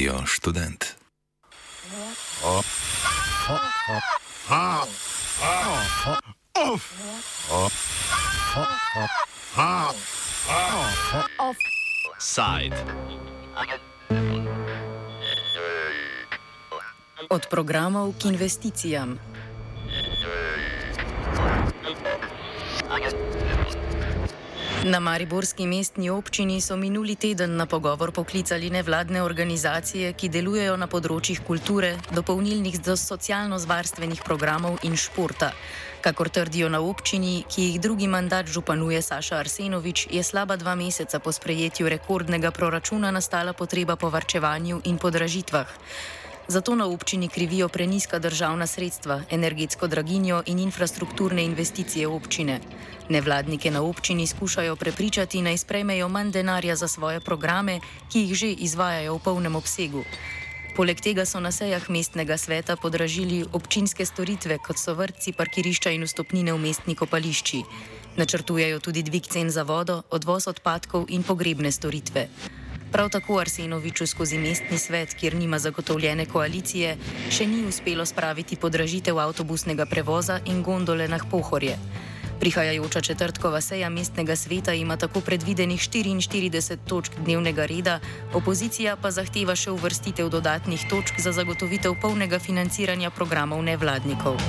Radio 0.00 0.24
študent. 0.24 0.96
Offside. 12.16 12.76
Od 17.28 17.42
programov 17.50 18.16
k 18.16 18.24
investicijam. 18.24 19.20
Na 24.84 24.96
Mariborski 25.00 25.66
mestni 25.66 26.08
občini 26.10 26.60
so 26.60 26.76
minuli 26.76 27.14
teden 27.16 27.56
na 27.56 27.66
pogovor 27.66 28.12
poklicali 28.12 28.70
nevladne 28.70 29.22
organizacije, 29.22 30.12
ki 30.16 30.30
delujejo 30.32 30.78
na 30.80 30.86
področjih 30.88 31.42
kulture, 31.44 31.90
dopolnilnih 32.16 32.78
do 32.80 32.96
socialno-zvarstvenih 32.96 34.22
programov 34.24 34.78
in 34.88 34.96
športa. 34.96 35.50
Kakor 36.00 36.32
trdijo 36.32 36.70
na 36.72 36.80
občini, 36.80 37.44
ki 37.44 37.66
jih 37.66 37.76
drugi 37.80 38.08
mandat 38.08 38.48
županuje 38.48 39.02
Saša 39.04 39.42
Arsenovič, 39.44 40.06
je 40.08 40.22
slaba 40.24 40.56
dva 40.56 40.72
meseca 40.80 41.20
po 41.20 41.28
sprejetju 41.28 41.92
rekordnega 41.92 42.48
proračuna 42.50 43.12
nastala 43.12 43.52
potreba 43.52 44.00
po 44.00 44.08
varčevanju 44.08 44.80
in 44.88 44.96
podražitvah. 44.96 45.68
Zato 46.50 46.74
na 46.74 46.86
občini 46.86 47.28
krivijo 47.28 47.68
preniska 47.68 48.18
državna 48.18 48.66
sredstva, 48.66 49.22
energetsko 49.30 49.86
draginjo 49.86 50.42
in 50.46 50.58
infrastrukturne 50.58 51.44
investicije 51.44 52.08
občine. 52.08 52.60
Nevladnike 53.08 53.70
na 53.70 53.82
občini 53.82 54.26
skušajo 54.26 54.76
prepričati, 54.76 55.42
naj 55.42 55.58
sprejmejo 55.58 56.08
manj 56.08 56.30
denarja 56.30 56.76
za 56.76 56.88
svoje 56.88 57.20
programe, 57.20 57.80
ki 58.12 58.20
jih 58.20 58.34
že 58.34 58.50
izvajajo 58.50 59.14
v 59.14 59.22
polnem 59.24 59.56
obsegu. 59.56 60.02
Poleg 60.76 61.00
tega 61.00 61.24
so 61.24 61.40
na 61.40 61.52
sejah 61.52 61.90
mestnega 61.90 62.36
sveta 62.36 62.76
podražili 62.76 63.44
občinske 63.52 64.06
storitve, 64.06 64.58
kot 64.58 64.78
so 64.78 64.94
vrtci, 64.94 65.32
parkirišča 65.32 65.90
in 65.90 66.02
vstopnine 66.02 66.52
v 66.52 66.58
mestni 66.58 66.94
kopališči. 66.94 67.62
Načrtujejo 68.16 68.80
tudi 68.80 69.02
dvig 69.02 69.26
cen 69.26 69.50
za 69.50 69.62
vodo, 69.62 70.02
odvoz 70.10 70.50
odpadkov 70.50 71.06
in 71.14 71.22
pogrebne 71.22 71.70
storitve. 71.70 72.26
Prav 72.92 73.08
tako 73.08 73.38
Arsenoviču 73.38 74.06
skozi 74.06 74.38
mestni 74.38 74.78
svet, 74.78 75.14
kjer 75.14 75.34
nima 75.34 75.58
zagotovljene 75.58 76.26
koalicije, 76.26 76.96
še 77.30 77.46
ni 77.46 77.62
uspelo 77.68 78.06
spraviti 78.06 78.56
podražitev 78.56 79.18
avtobusnega 79.18 79.86
prevoza 79.86 80.40
in 80.46 80.62
gondole 80.62 81.08
na 81.08 81.18
pohorje. 81.30 81.76
Prihajajoča 82.40 83.00
četrtkova 83.00 83.60
seja 83.60 83.88
mestnega 83.88 84.36
sveta 84.36 84.74
ima 84.74 84.96
tako 84.96 85.20
predvidenih 85.20 85.80
44 85.80 86.76
točk 86.86 87.12
dnevnega 87.24 87.66
reda, 87.66 88.00
opozicija 88.34 88.96
pa 88.96 89.10
zahteva 89.10 89.54
še 89.54 89.70
uvrstitev 89.70 90.28
dodatnih 90.28 90.88
točk 90.90 91.20
za 91.20 91.32
zagotovitev 91.32 91.94
polnega 92.00 92.38
financiranja 92.38 93.10
programov 93.10 93.62
nevladnikov. 93.62 94.40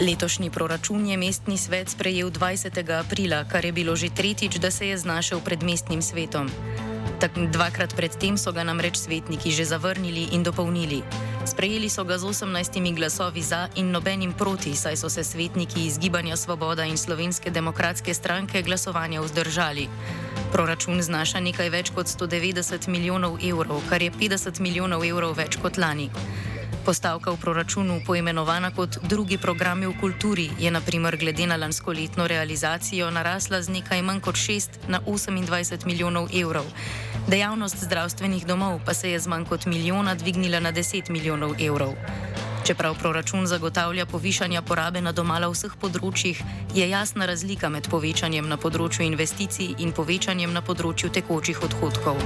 Letošnji 0.00 0.50
proračun 0.50 1.06
je 1.06 1.16
mestni 1.16 1.58
svet 1.58 1.88
sprejel 1.92 2.30
20. 2.30 2.72
aprila, 3.00 3.44
kar 3.44 3.64
je 3.64 3.72
bilo 3.72 3.96
že 3.96 4.08
tretjič, 4.08 4.56
da 4.56 4.70
se 4.70 4.88
je 4.88 4.96
znašel 4.98 5.40
pred 5.44 5.62
mestnim 5.62 6.02
svetom. 6.02 6.48
Tak, 7.20 7.36
dvakrat 7.36 7.92
predtem 7.92 8.40
so 8.40 8.48
ga 8.52 8.64
namreč 8.64 8.96
svetniki 8.96 9.52
že 9.52 9.68
zavrnili 9.68 10.32
in 10.32 10.40
dopolnili. 10.42 11.04
Sprejeli 11.44 11.92
so 11.92 12.04
ga 12.04 12.16
z 12.16 12.24
18 12.24 12.96
glasovi 12.96 13.42
za 13.42 13.68
in 13.76 13.92
nobenim 13.92 14.32
proti, 14.32 14.72
saj 14.72 14.96
so 14.96 15.12
se 15.12 15.24
svetniki 15.24 15.84
iz 15.84 15.98
Gibanja 15.98 16.36
Svoboda 16.36 16.84
in 16.88 16.96
Slovenske 16.96 17.50
demokratske 17.50 18.14
stranke 18.14 18.62
glasovanja 18.62 19.20
vzdržali. 19.20 19.88
Proračun 20.52 21.02
znaša 21.02 21.40
nekaj 21.40 21.68
več 21.68 21.92
kot 21.92 22.08
190 22.08 22.88
milijonov 22.88 23.36
evrov, 23.44 23.84
kar 23.92 24.02
je 24.02 24.10
50 24.10 24.60
milijonov 24.60 25.04
evrov 25.04 25.36
več 25.36 25.60
kot 25.60 25.76
lani. 25.76 26.08
Postavka 26.84 27.30
v 27.30 27.36
proračunu, 27.36 28.00
poimenovana 28.06 28.70
kot 28.72 29.04
drugi 29.04 29.36
programi 29.36 29.86
v 29.86 29.92
kulturi, 30.00 30.48
je 30.58 30.70
naprimer 30.70 31.16
glede 31.16 31.46
na 31.46 31.56
lansko 31.56 31.92
letno 31.92 32.24
realizacijo 32.26 33.10
narasla 33.10 33.62
z 33.62 33.68
nekaj 33.68 34.02
manj 34.02 34.20
kot 34.20 34.34
6 34.34 34.88
na 34.88 35.00
28 35.04 35.86
milijonov 35.86 36.32
evrov. 36.32 36.64
Dejavnost 37.28 37.84
zdravstvenih 37.84 38.46
domov 38.46 38.80
pa 38.86 38.94
se 38.94 39.10
je 39.10 39.20
z 39.20 39.28
manj 39.28 39.44
kot 39.44 39.66
milijona 39.66 40.14
dvignila 40.14 40.60
na 40.60 40.72
10 40.72 41.10
milijonov 41.10 41.60
evrov. 41.60 41.92
Čeprav 42.64 42.96
proračun 42.98 43.46
zagotavlja 43.46 44.06
povišanja 44.06 44.62
porabe 44.62 45.00
na 45.00 45.12
domala 45.12 45.48
vseh 45.52 45.76
področjih, 45.80 46.40
je 46.74 46.88
jasna 46.88 47.26
razlika 47.26 47.68
med 47.68 47.88
povečanjem 47.92 48.48
na 48.48 48.56
področju 48.56 49.04
investicij 49.04 49.76
in 49.78 49.92
povečanjem 49.92 50.52
na 50.52 50.64
področju 50.64 51.12
tekočih 51.12 51.60
odhodkov. 51.62 52.20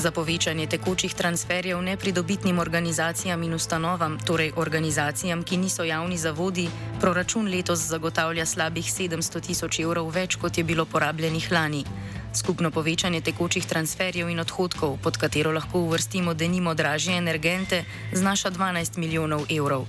Za 0.00 0.08
povečanje 0.10 0.64
tekočih 0.64 1.12
transferjev 1.12 1.82
nepridobitnim 1.82 2.58
organizacijam 2.58 3.42
in 3.42 3.54
ustanovam, 3.54 4.16
torej 4.26 4.52
organizacijam, 4.56 5.42
ki 5.44 5.56
niso 5.56 5.84
javni 5.84 6.16
zavodi, 6.16 6.68
proračun 7.00 7.50
letos 7.52 7.84
zagotavlja 7.84 8.46
slabih 8.46 8.86
700 8.88 9.40
tisoč 9.44 9.78
evrov 9.84 10.08
več, 10.08 10.38
kot 10.40 10.58
je 10.58 10.64
bilo 10.64 10.86
porabljenih 10.88 11.52
lani. 11.52 11.84
Skupno 12.32 12.70
povečanje 12.70 13.20
tekočih 13.20 13.66
transferjev 13.66 14.30
in 14.32 14.40
odhodkov, 14.40 14.96
pod 15.02 15.20
katero 15.20 15.52
lahko 15.52 15.84
uvrstimo 15.84 16.34
denimo 16.34 16.74
dražje 16.74 17.20
energente, 17.20 17.84
znaša 18.12 18.50
12 18.56 18.96
milijonov 18.96 19.44
evrov. 19.52 19.84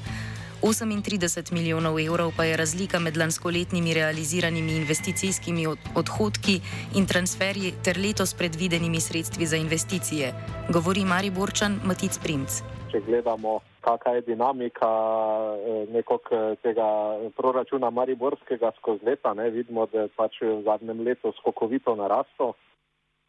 38 0.61 1.53
milijonov 1.53 1.99
evrov 1.99 2.31
pa 2.37 2.43
je 2.43 2.57
razlika 2.57 2.99
med 2.99 3.17
lanskoletnimi 3.17 3.93
realiziranimi 3.93 4.75
investicijskimi 4.77 5.67
odhodki 5.95 6.61
in 6.95 7.05
transferji 7.05 7.73
ter 7.85 7.97
letos 7.97 8.33
predvidenimi 8.33 9.01
sredstvi 9.01 9.45
za 9.45 9.57
investicije, 9.57 10.33
govori 10.73 11.05
Mari 11.05 11.29
Borčan 11.29 11.79
Matic 11.83 12.17
Primc. 12.23 12.61
Če 12.91 13.01
gledamo, 13.07 13.59
kakšna 13.81 14.11
je 14.11 14.21
dinamika 14.21 14.91
eh, 15.57 15.99
eh, 15.99 16.55
tega 16.61 16.87
proračuna 17.37 17.89
Mariborskega 17.89 18.71
skozi 18.77 19.05
leta, 19.05 19.33
ne, 19.33 19.49
vidimo, 19.49 19.85
da 19.85 20.01
je 20.01 20.07
pač 20.15 20.41
v 20.41 20.61
zadnjem 20.63 21.01
letu 21.07 21.33
skokovito 21.39 21.95
naraslo. 21.95 22.53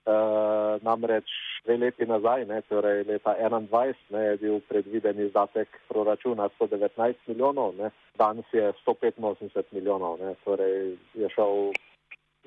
Uh, 0.03 0.83
namreč 0.83 1.31
dve 1.63 1.77
leti 1.79 2.07
nazaj, 2.11 2.43
ne, 2.51 2.57
torej 2.67 3.05
leta 3.07 3.37
2021, 3.39 4.01
ne, 4.11 4.23
je 4.25 4.37
bil 4.41 4.57
predviden 4.67 5.21
izdatek 5.27 5.69
proračuna 5.89 6.49
119 6.59 7.29
milijonov, 7.31 7.77
ne, 7.79 7.93
danes 8.19 8.49
je 8.53 8.73
185 8.83 9.71
milijonov, 9.71 10.19
ne, 10.19 10.35
torej 10.45 10.97
je 11.15 11.31
šel 11.31 11.71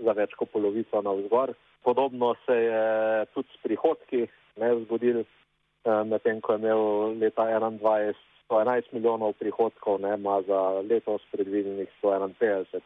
za 0.04 0.12
več 0.12 0.36
kot 0.36 0.52
polovico 0.52 1.02
na 1.02 1.16
vzgor. 1.16 1.54
Podobno 1.88 2.36
se 2.46 2.60
je 2.60 2.84
tudi 3.32 3.48
s 3.56 3.64
prihodki 3.64 4.26
ne, 4.60 4.76
zgodil, 4.84 5.24
uh, 5.24 6.04
medtem 6.04 6.44
ko 6.44 6.58
je 6.58 6.60
imel 6.60 6.84
leta 7.24 7.48
2021 7.48 8.20
111 8.50 8.94
milijonov 8.94 9.34
prihodkov, 9.34 10.02
ne, 10.02 10.16
ima 10.18 10.42
za 10.42 10.84
letos 10.90 11.22
predvidenih 11.32 11.90
151 12.04 12.80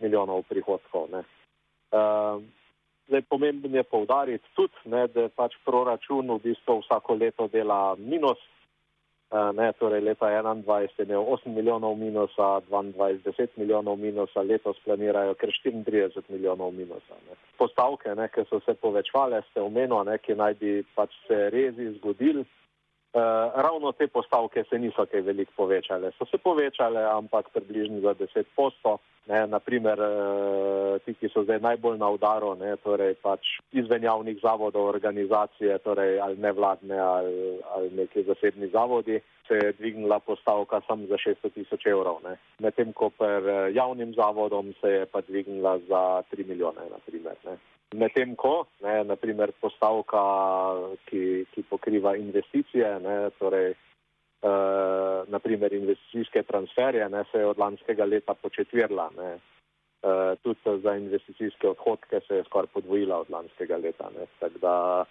milijonov 0.00 0.42
prihodkov. 0.48 1.08
Ne. 1.12 1.22
Uh, 1.92 2.42
Zdaj, 3.10 3.22
pomembno 3.26 3.76
je 3.76 3.82
povdariti 3.82 4.46
tudi, 4.54 4.78
ne, 4.86 5.08
da 5.10 5.26
pač 5.34 5.56
proračun 5.66 6.30
v 6.30 6.38
bistvu 6.44 6.78
vsako 6.78 7.18
leto 7.18 7.48
dela 7.50 7.96
minus. 7.98 8.38
Eh, 9.30 9.52
ne, 9.54 9.72
torej 9.78 10.00
leta 10.02 10.26
2021 10.26 10.98
je 10.98 11.04
imel 11.06 11.22
8 11.22 11.54
milijonov 11.54 11.98
minusa, 11.98 12.62
2022 12.70 13.18
10 13.26 13.48
milijonov 13.56 13.98
minusa, 13.98 14.42
letos 14.42 14.78
planirajo 14.84 15.34
kar 15.34 15.50
34 15.64 16.22
milijonov 16.28 16.70
minusa. 16.74 17.18
Ne. 17.26 17.34
Postavke, 17.58 18.14
ne, 18.14 18.28
ki 18.28 18.46
so 18.50 18.60
se 18.66 18.74
povečvale, 18.74 19.42
ste 19.50 19.62
omenili, 19.62 20.18
ki 20.22 20.34
naj 20.34 20.54
bi 20.62 20.72
pač 20.94 21.14
se 21.26 21.50
rezi 21.50 21.92
zgodili. 21.98 22.44
Uh, 23.12 23.20
ravno 23.54 23.92
te 23.92 24.06
postavke 24.06 24.64
se 24.70 24.78
niso 24.78 25.06
kaj 25.06 25.20
veliko 25.20 25.52
povečale. 25.56 26.12
So 26.18 26.24
se 26.30 26.38
povečale, 26.38 27.02
ampak 27.04 27.48
približno 27.50 28.00
za 28.00 28.14
10 28.14 28.44
postov. 28.56 29.00
Naprimer, 29.26 29.98
uh, 29.98 30.06
eh, 30.94 30.98
ti, 31.04 31.14
ki 31.14 31.28
so 31.28 31.42
zdaj 31.42 31.58
najbolj 31.60 31.98
na 31.98 32.08
udaru, 32.10 32.54
ne, 32.54 32.76
torej 32.82 33.14
pač 33.22 33.58
izven 33.72 34.02
javnih 34.02 34.38
zavodov, 34.42 34.86
organizacije, 34.90 35.78
torej 35.78 36.20
ali 36.20 36.36
nevladne 36.36 36.98
ali, 36.98 37.58
ali 37.74 37.90
neki 37.90 38.22
zasebni 38.22 38.70
zavodi, 38.70 39.20
se 39.48 39.54
je 39.54 39.72
dvignila 39.72 40.18
postavka 40.18 40.80
samo 40.86 41.06
za 41.06 41.18
600 41.18 41.50
tisoč 41.54 41.86
evrov. 41.86 42.22
Medtem 42.58 42.92
ko 42.92 43.10
per 43.10 43.48
eh, 43.48 43.72
javnim 43.74 44.14
zavodom 44.14 44.74
se 44.80 44.88
je 44.88 45.06
pa 45.06 45.20
dvignila 45.20 45.78
za 45.78 46.22
3 46.32 46.46
milijone. 46.46 46.86
Naprimer, 46.90 47.36
Medtem 47.94 48.36
ko, 48.38 48.68
ne, 48.86 49.00
naprimer, 49.04 49.50
postavka, 49.58 50.20
ki, 51.08 51.22
ki 51.50 51.64
pokriva 51.66 52.14
investicije, 52.16 52.90
ne, 53.02 53.16
torej, 53.38 53.72
uh, 53.74 55.26
naprimer 55.26 55.74
investicijske 55.74 56.44
transferje, 56.46 57.08
ne, 57.10 57.24
se 57.32 57.42
je 57.42 57.48
od 57.50 57.58
lanskega 57.58 58.06
leta 58.06 58.34
početvirla. 58.34 59.08
Ne, 59.16 59.32
uh, 59.34 60.38
tudi 60.42 60.82
za 60.82 60.94
investicijske 60.94 61.68
odhodke 61.68 62.20
se 62.28 62.36
je 62.36 62.44
skoraj 62.44 62.70
podvojila 62.74 63.18
od 63.24 63.30
lanskega 63.30 63.76
leta. 63.76 64.10
Ne, 64.14 64.50
da, 64.62 65.04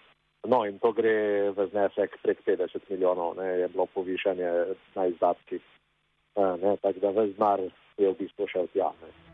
no, 0.48 0.64
in 0.66 0.80
to 0.80 0.94
gre 0.96 1.52
v 1.52 1.68
znesek 1.74 2.16
prek 2.24 2.46
50 2.48 2.88
milijonov, 2.90 3.36
ne, 3.42 3.50
je 3.60 3.68
bilo 3.68 3.86
povišanje 3.94 4.54
na 4.96 5.06
izdatkih. 5.06 5.62
tako 6.82 7.00
da 7.00 7.10
ves 7.10 7.36
znar 7.36 7.60
je 7.98 8.08
v 8.08 8.16
bistvu 8.20 8.48
šel 8.48 8.68
tja. 8.72 8.94
Ne. 9.02 9.29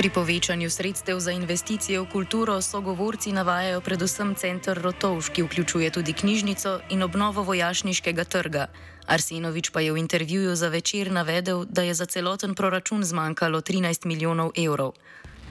Pri 0.00 0.08
povečanju 0.08 0.70
sredstev 0.72 1.20
za 1.20 1.28
investicije 1.28 2.00
v 2.00 2.08
kulturo 2.08 2.56
sogovorci 2.64 3.36
navajajo 3.36 3.84
predvsem 3.84 4.32
center 4.32 4.80
Rotovš, 4.80 5.28
ki 5.28 5.42
vključuje 5.44 5.90
tudi 5.92 6.16
knjižnico 6.16 6.80
in 6.88 7.02
obnovo 7.02 7.42
vojašniškega 7.44 8.24
trga. 8.24 8.72
Arsenovič 9.06 9.68
pa 9.68 9.84
je 9.84 9.92
v 9.92 10.00
intervjuju 10.00 10.56
za 10.56 10.72
večer 10.72 11.12
navedel, 11.12 11.68
da 11.68 11.82
je 11.82 11.94
za 11.94 12.06
celoten 12.06 12.54
proračun 12.54 13.04
zmanjkalo 13.04 13.60
13 13.60 14.06
milijonov 14.06 14.56
evrov. 14.56 14.96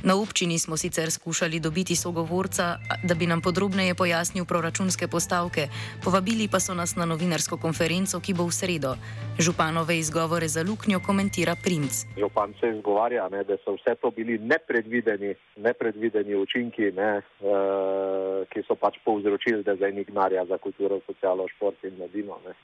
Na 0.03 0.15
občini 0.15 0.59
smo 0.59 0.77
sicer 0.77 1.11
skušali 1.11 1.59
dobiti 1.59 1.95
sogovorca, 1.95 2.63
da 3.03 3.13
bi 3.19 3.27
nam 3.27 3.41
podrobneje 3.41 3.95
pojasnil 3.95 4.45
proračunske 4.45 5.07
postavke, 5.07 5.67
povabili 6.03 6.47
pa 6.51 6.59
so 6.59 6.73
nas 6.73 6.95
na 6.95 7.05
novinarsko 7.05 7.57
konferenco, 7.57 8.19
ki 8.23 8.33
bo 8.33 8.47
v 8.47 8.55
sredo. 8.55 8.95
Županove 9.39 9.97
izgovore 9.99 10.47
za 10.47 10.63
luknjo 10.63 10.99
komentira 11.07 11.55
Princ. 11.63 12.07
Župan 12.17 12.53
se 12.59 12.69
izgovarja, 12.75 13.27
ne, 13.29 13.43
da 13.43 13.57
so 13.65 13.75
vse 13.75 13.95
to 14.01 14.11
bili 14.11 14.37
nepredvideni, 14.37 15.35
nepredvideni 15.57 16.35
učinki, 16.35 16.91
ne, 16.95 17.11
uh, 17.19 18.47
ki 18.47 18.63
so 18.67 18.79
pač 18.79 19.03
povzročili, 19.03 19.63
da 19.67 19.75
zdaj 19.75 19.91
ni 19.91 20.07
gnarja 20.07 20.45
za 20.45 20.57
kulturo, 20.57 21.01
socialo, 21.07 21.47
šport 21.57 21.83
in 21.83 21.99
mladino. 21.99 22.39
Ne. 22.47 22.55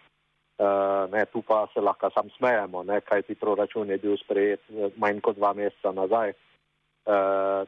Uh, 0.56 1.12
ne, 1.12 1.26
tu 1.26 1.44
pa 1.44 1.68
se 1.74 1.84
lahko 1.84 2.10
sam 2.16 2.32
smejemo, 2.38 2.88
kaj 3.04 3.28
ti 3.28 3.36
proračun 3.36 3.90
je 3.92 3.98
bil 3.98 4.16
sprejet 4.24 4.64
manj 4.96 5.20
kot 5.20 5.36
dva 5.36 5.52
meseca 5.54 5.92
nazaj. 5.92 6.32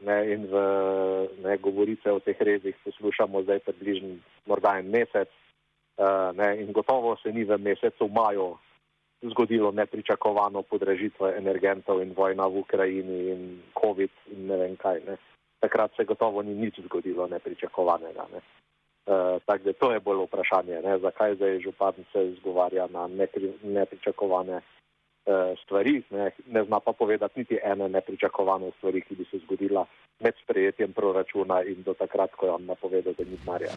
Ne, 0.02 0.18
in 0.34 0.46
v 0.50 0.54
ne, 1.44 1.56
govorice 1.62 2.12
o 2.12 2.18
teh 2.18 2.36
rezih 2.40 2.74
poslušamo 2.84 3.42
zdaj 3.42 3.58
približno 3.58 4.18
morda 4.46 4.78
en 4.78 4.90
mesec. 4.90 5.28
Uh, 5.98 6.30
ne, 6.34 6.62
in 6.62 6.72
gotovo 6.72 7.16
se 7.22 7.32
ni 7.32 7.44
v 7.44 7.58
mesecu 7.58 8.08
maju 8.08 8.58
zgodilo 9.22 9.72
nepričakovano 9.72 10.62
podražitve 10.62 11.34
energentov 11.38 12.02
in 12.02 12.14
vojna 12.14 12.46
v 12.46 12.62
Ukrajini 12.62 13.18
in 13.30 13.62
COVID 13.74 14.10
in 14.30 14.46
ne 14.46 14.56
vem 14.56 14.76
kaj. 14.76 15.02
Ne. 15.06 15.16
Takrat 15.58 15.90
se 15.96 16.04
gotovo 16.04 16.42
ni 16.42 16.54
nič 16.54 16.78
zgodilo 16.86 17.26
nepričakovanega. 17.26 18.26
Ne. 18.30 18.40
Uh, 19.08 19.42
tako 19.46 19.64
da 19.64 19.72
to 19.72 19.92
je 19.92 20.00
bolj 20.00 20.26
vprašanje, 20.26 20.82
ne, 20.84 20.98
zakaj 20.98 21.34
zdaj 21.34 21.60
župan 21.60 21.94
se 22.12 22.28
izgovarja 22.28 22.86
na 22.90 23.06
nepri, 23.06 23.52
nepričakovane. 23.62 24.60
Eh, 24.60 24.77
stvari, 25.62 26.02
ne, 26.10 26.30
ne 26.46 26.64
zna 26.64 26.80
pa 26.80 26.92
povedati 26.92 27.40
niti 27.40 27.58
ene 27.62 27.88
nepričakovane 27.88 28.70
stvari, 28.78 29.00
ki 29.00 29.14
bi 29.14 29.24
se 29.30 29.38
zgodila 29.44 29.86
med 30.20 30.34
sprejetjem 30.42 30.92
proračuna 30.92 31.62
in 31.62 31.82
do 31.82 31.94
takrat, 31.94 32.34
ko 32.34 32.46
je 32.46 32.52
on 32.52 32.64
napovedal, 32.66 33.12
da 33.18 33.24
ni 33.24 33.38
marja. 33.46 33.74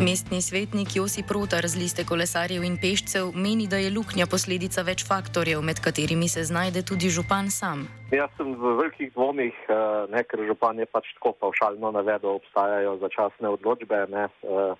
Mestni 0.00 0.40
svetnik 0.40 0.96
Josi 0.96 1.22
Protar 1.28 1.68
z 1.68 1.76
liste 1.76 2.04
kolesarjev 2.08 2.62
in 2.64 2.78
pešcev 2.80 3.34
meni, 3.36 3.66
da 3.68 3.76
je 3.76 3.90
luknja 3.92 4.24
posledica 4.24 4.80
več 4.80 5.04
faktorjev, 5.04 5.60
med 5.60 5.82
katerimi 5.84 6.24
se 6.24 6.40
znajde 6.48 6.80
tudi 6.88 7.10
župan 7.12 7.50
sam. 7.52 7.84
Jaz 8.08 8.32
sem 8.38 8.54
v 8.56 8.72
velikih 8.78 9.12
dvomih, 9.12 9.52
eh, 9.68 9.74
ne, 10.08 10.22
ker 10.24 10.40
župan 10.48 10.80
je 10.80 10.86
pač 10.88 11.12
tako 11.18 11.34
pavšalno 11.44 11.92
navedel, 11.92 12.40
obstajajo 12.40 12.96
začasne 13.04 13.52
odločbe. 13.52 14.06
Ne, 14.08 14.24
uh, 14.40 14.72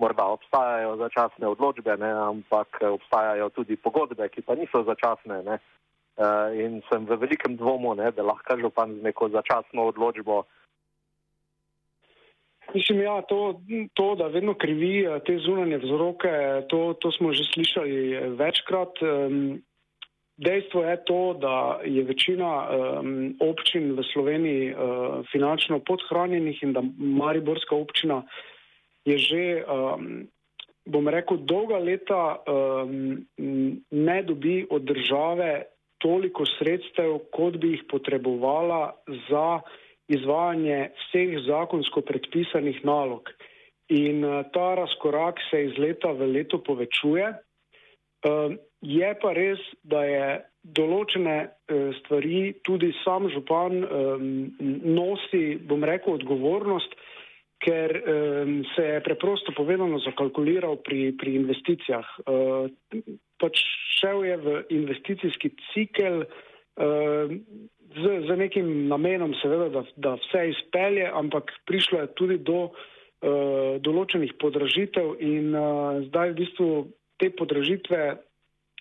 morda 0.00 0.24
obstajajo 0.32 0.96
začasne 0.96 1.48
odločbe, 1.48 1.96
ne, 2.00 2.10
ampak 2.10 2.80
obstajajo 2.80 3.50
tudi 3.52 3.76
pogodbe, 3.76 4.28
ki 4.28 4.42
pa 4.42 4.56
niso 4.56 4.82
začasne. 4.84 5.42
Ne. 5.44 5.60
Uh, 6.20 6.52
in 6.52 6.82
sem 6.90 7.06
v 7.08 7.16
velikem 7.16 7.56
dvomu, 7.56 7.94
ne, 7.96 8.10
da 8.12 8.24
lahko 8.26 8.58
župan 8.60 8.98
z 8.98 9.04
neko 9.08 9.30
začasno 9.32 9.88
odločbo. 9.88 10.44
Mislim, 12.74 13.00
ja, 13.02 13.22
to, 13.22 13.60
to, 13.94 14.14
da 14.14 14.26
vedno 14.26 14.54
krivi 14.54 15.02
eh, 15.02 15.18
te 15.26 15.38
zunanje 15.38 15.80
vzroke, 15.82 16.30
to, 16.68 16.94
to 17.00 17.10
smo 17.10 17.32
že 17.32 17.44
slišali 17.54 18.12
eh, 18.12 18.28
večkrat. 18.38 19.00
Dejstvo 20.40 20.84
je 20.84 21.04
to, 21.04 21.36
da 21.40 21.80
je 21.84 22.04
večina 22.04 22.64
um, 22.64 23.36
občin 23.40 23.92
v 23.92 24.00
Sloveniji 24.12 24.72
uh, 24.72 24.78
finančno 25.28 25.82
podhranjenih 25.84 26.62
in 26.62 26.72
da 26.72 26.80
Mariborska 26.96 27.76
občina 27.76 28.22
je 29.04 29.16
že, 29.18 29.44
um, 29.64 30.28
bom 30.84 31.08
rekel, 31.08 31.40
dolga 31.48 31.78
leta 31.78 32.40
um, 32.44 33.26
ne 33.90 34.18
dobi 34.22 34.66
od 34.70 34.82
države 34.82 35.64
toliko 36.00 36.46
sredstev, 36.58 37.18
kot 37.32 37.56
bi 37.60 37.76
jih 37.76 37.84
potrebovala 37.88 38.96
za 39.28 39.60
izvajanje 40.08 40.90
vseh 40.96 41.38
zakonsko 41.46 42.00
predpisanih 42.00 42.84
nalog. 42.84 43.30
In 43.88 44.24
uh, 44.24 44.44
ta 44.52 44.74
razkorak 44.74 45.40
se 45.50 45.64
iz 45.64 45.78
leta 45.78 46.12
v 46.12 46.32
leto 46.32 46.58
povečuje. 46.62 47.34
Um, 48.20 48.58
je 48.80 49.10
pa 49.20 49.32
res, 49.32 49.60
da 49.82 50.04
je 50.04 50.26
določene 50.76 51.36
uh, 51.48 51.92
stvari 52.00 52.52
tudi 52.64 52.92
sam 53.04 53.28
župan 53.32 53.80
um, 53.84 54.26
nosi, 54.60 55.56
bom 55.56 55.84
rekel, 55.84 56.18
odgovornost, 56.20 56.96
ker 57.60 57.92
um, 57.92 58.64
se 58.74 58.84
je 58.84 59.00
preprosto 59.04 59.52
povedano 59.52 60.00
zakalkuliral 60.00 60.80
pri, 60.80 61.12
pri 61.12 61.36
investicijah. 61.40 62.06
Uh, 62.24 62.72
pač 63.40 63.60
šel 64.00 64.24
je 64.24 64.36
v 64.36 64.48
investicijski 64.80 65.52
cikel 65.72 66.24
uh, 66.24 67.28
z, 67.90 68.04
z 68.26 68.30
nekim 68.36 68.88
namenom, 68.88 69.34
seveda, 69.42 69.68
da, 69.68 69.82
da 69.96 70.16
vse 70.22 70.48
izpelje, 70.54 71.04
ampak 71.12 71.52
prišlo 71.68 72.00
je 72.00 72.12
tudi 72.16 72.38
do 72.40 72.70
uh, 72.70 73.76
določenih 73.84 74.36
podražitev 74.40 75.20
in 75.20 75.52
uh, 75.52 76.00
zdaj 76.08 76.32
v 76.32 76.38
bistvu 76.44 76.68
te 77.20 77.28
podražitve 77.36 78.16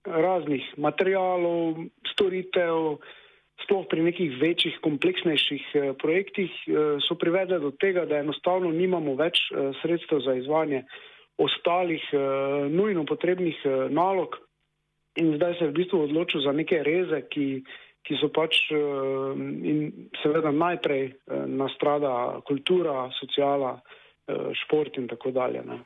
raznih 0.08 0.64
materijalov, 0.80 1.84
storitev, 2.16 2.96
uh, 2.96 3.18
sploh 3.64 3.86
pri 3.90 4.04
nekih 4.04 4.38
večjih, 4.42 4.80
kompleksnejših 4.84 5.64
eh, 5.74 5.94
projektih, 6.00 6.52
eh, 6.68 6.98
so 7.06 7.16
privedle 7.16 7.60
do 7.60 7.72
tega, 7.72 8.06
da 8.06 8.20
enostavno 8.24 8.72
nimamo 8.72 9.16
več 9.20 9.40
eh, 9.52 9.72
sredstev 9.82 10.24
za 10.26 10.36
izvajanje 10.40 10.84
ostalih 11.40 12.04
nujno 12.68 13.06
potrebnih 13.08 13.62
nalog. 13.96 14.36
In 15.24 15.38
zdaj 15.38 15.54
se 15.56 15.64
je 15.64 15.70
v 15.70 15.76
bistvu 15.78 16.02
odločil 16.04 16.42
za 16.44 16.52
neke 16.52 16.82
reze, 16.84 17.22
ki, 17.32 17.64
ki 18.04 18.18
so 18.20 18.28
pač 18.28 18.60
in 18.76 20.10
seveda 20.20 20.52
najprej 20.52 21.14
nastrada 21.48 22.42
kultura, 22.44 23.08
sociala, 23.22 23.78
šport 24.66 25.00
in 25.00 25.08
tako 25.08 25.32
dalje. 25.32 25.64
Ne. 25.64 25.80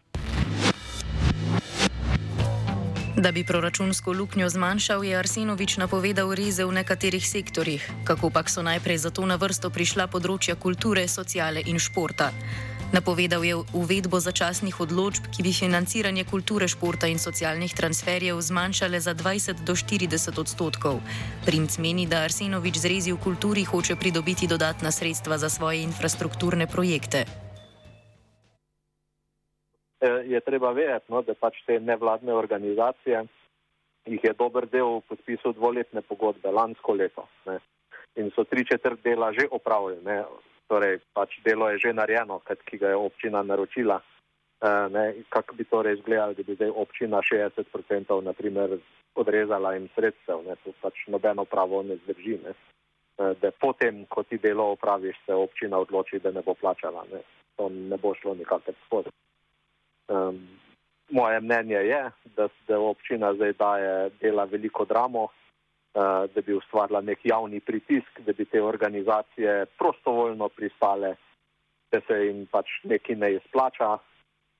Da 3.23 3.31
bi 3.31 3.43
proračunsko 3.43 4.11
luknjo 4.13 4.49
zmanjšal, 4.49 5.03
je 5.03 5.15
Arsenovič 5.15 5.77
napovedal 5.79 6.35
reze 6.35 6.65
v 6.67 6.75
nekaterih 6.75 7.23
sektorjih, 7.23 7.79
kako 8.03 8.27
pa 8.27 8.43
so 8.43 8.59
najprej 8.59 8.97
za 8.97 9.15
to 9.15 9.23
na 9.23 9.39
vrsto 9.39 9.69
prišla 9.71 10.11
področja 10.11 10.59
kulture, 10.59 11.07
sociale 11.07 11.63
in 11.63 11.79
športa. 11.79 12.33
Napovedal 12.91 13.45
je 13.47 13.55
uvedbo 13.71 14.19
začasnih 14.19 14.75
odločb, 14.75 15.31
ki 15.31 15.39
bi 15.39 15.55
financiranje 15.55 16.27
kulture, 16.27 16.67
športa 16.67 17.07
in 17.07 17.15
socialnih 17.15 17.71
transferjev 17.71 18.41
zmanjšale 18.43 18.99
za 18.99 19.15
20 19.15 19.63
do 19.63 19.71
40 19.71 20.43
odstotkov. 20.43 20.99
Princ 21.47 21.79
meni, 21.79 22.03
da 22.03 22.27
Arsenovič 22.27 22.75
z 22.75 22.91
rezi 22.91 23.15
v 23.15 23.23
kulturi 23.23 23.63
hoče 23.63 23.95
pridobiti 23.95 24.51
dodatna 24.51 24.91
sredstva 24.91 25.39
za 25.39 25.47
svoje 25.47 25.87
infrastrukturne 25.87 26.67
projekte. 26.67 27.42
Eh, 30.03 30.23
je 30.27 30.39
treba 30.39 30.71
vedeti, 30.71 31.07
no, 31.07 31.21
da 31.23 31.31
pač 31.33 31.61
te 31.63 31.77
nevladne 31.79 32.33
organizacije, 32.35 33.21
jih 34.11 34.23
je 34.23 34.33
dober 34.35 34.67
del 34.67 34.99
podpisal 35.07 35.53
dvoletne 35.55 36.01
pogodbe 36.03 36.51
lansko 36.51 36.95
leto 36.99 37.23
ne, 37.47 37.59
in 38.19 38.27
so 38.35 38.43
tri 38.43 38.65
četrt 38.67 38.99
dela 39.03 39.31
že 39.31 39.47
opravili, 39.47 40.01
ne, 40.03 40.25
torej 40.67 40.99
pač 41.15 41.39
delo 41.45 41.69
je 41.71 41.79
že 41.85 41.93
narejeno, 41.93 42.41
ki 42.43 42.77
ga 42.77 42.91
je 42.91 42.99
občina 42.99 43.43
naročila. 43.43 44.01
Eh, 44.63 45.23
kako 45.29 45.55
bi 45.55 45.63
torej 45.63 45.95
izgledalo, 45.95 46.33
da 46.33 46.43
bi 46.43 46.55
zdaj 46.55 46.75
občina 46.75 47.23
60% 47.23 48.21
naprimer 48.21 48.77
odrezala 49.15 49.75
in 49.79 49.87
sredstev, 49.95 50.43
ne, 50.43 50.59
to 50.65 50.75
pač 50.81 51.07
nobeno 51.07 51.45
pravo 51.45 51.83
ne 51.83 51.95
zdrži. 52.03 52.39
Ne. 52.43 52.51
Eh, 52.51 53.33
da 53.39 53.51
potem, 53.51 54.05
ko 54.09 54.23
ti 54.23 54.37
delo 54.37 54.71
opraviš, 54.75 55.15
se 55.25 55.33
občina 55.33 55.79
odloči, 55.79 56.19
da 56.19 56.31
ne 56.31 56.41
bo 56.41 56.59
plačala. 56.59 57.07
Ne. 57.11 57.23
To 57.55 57.69
ne 57.69 57.97
bo 57.97 58.15
šlo 58.19 58.35
nikakor 58.35 58.75
skozi. 58.85 59.13
Um, 60.07 60.47
moje 61.09 61.39
mnenje 61.39 61.75
je, 61.75 62.11
da, 62.35 62.47
da 62.67 62.79
občina 62.79 63.33
zdaj 63.33 63.53
daje 63.53 64.09
dela 64.21 64.43
veliko 64.43 64.85
dramo, 64.85 65.23
uh, 65.23 66.25
da 66.35 66.41
bi 66.41 66.53
ustvarila 66.53 67.01
nek 67.01 67.19
javni 67.23 67.59
pritisk, 67.59 68.19
da 68.19 68.33
bi 68.33 68.45
te 68.45 68.61
organizacije 68.61 69.65
prostovoljno 69.65 70.49
pristale, 70.49 71.15
da 71.91 72.01
se 72.07 72.25
jim 72.25 72.45
pač 72.51 72.67
nekaj 72.83 73.15
ne 73.15 73.33
izplača 73.33 73.97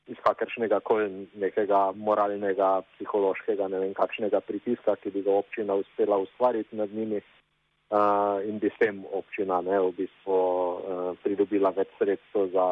iz 0.07 0.17
kakršnega 0.23 0.79
koli 0.79 1.27
nekega 1.33 1.91
moralnega, 1.95 2.81
psihološkega, 2.95 3.67
ne 3.67 3.79
vem 3.79 3.93
kakšnega 3.93 4.41
pritiska, 4.41 4.95
ki 4.95 5.11
bi 5.11 5.21
ga 5.23 5.31
občina 5.31 5.75
uspela 5.75 6.17
ustvariti 6.17 6.75
nad 6.75 6.89
njimi. 6.89 7.21
uh, 7.93 8.41
in 8.49 8.59
bi 8.59 8.69
s 8.69 8.77
tem 8.79 9.03
občina 9.11 9.61
ne, 9.61 9.79
v 9.79 9.91
bistvu 9.97 10.33
uh, 10.33 11.17
pridobila 11.23 11.73
več 11.77 11.91
sredstev 11.99 12.49
za 12.53 12.65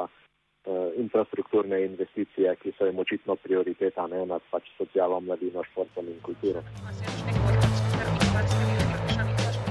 infrastrukturne 0.97 1.85
investicije, 1.85 2.55
ki 2.55 2.73
so 2.77 2.85
jim 2.85 2.99
očitno 2.99 3.35
prioriteta 3.35 4.07
ne, 4.07 4.25
nad 4.25 4.41
pač 4.51 4.69
socialno, 4.77 5.19
mladino, 5.19 5.63
športom 5.71 6.07
in 6.07 6.19
kulturo. 6.21 6.61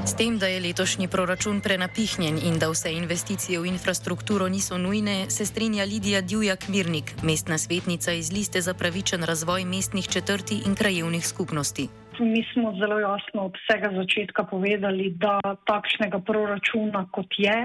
S 0.06 0.16
tem, 0.16 0.38
da 0.38 0.46
je 0.46 0.60
letošnji 0.60 1.08
proračun 1.08 1.60
prenapihnjen 1.60 2.40
in 2.42 2.58
da 2.58 2.70
vse 2.72 2.92
investicije 2.92 3.60
v 3.60 3.70
infrastrukturo 3.70 4.48
niso 4.48 4.78
nujne, 4.78 5.30
se 5.30 5.46
strinja 5.46 5.84
Lidija 5.84 6.22
Djujak-Mirnik, 6.22 7.14
mestna 7.22 7.58
svetnica 7.58 8.12
iz 8.12 8.32
Liste 8.32 8.60
za 8.60 8.74
pravičen 8.74 9.22
razvoj 9.22 9.64
mestnih 9.64 10.08
četrti 10.08 10.62
in 10.66 10.74
krajevnih 10.74 11.26
skupnosti 11.26 11.88
mi 12.20 12.44
smo 12.52 12.72
zelo 12.78 12.98
jasno 13.00 13.46
od 13.48 13.56
vsega 13.56 13.90
začetka 13.96 14.44
povedali, 14.44 15.10
da 15.16 15.40
takšnega 15.66 16.20
proračuna, 16.20 17.06
kot 17.12 17.38
je, 17.38 17.56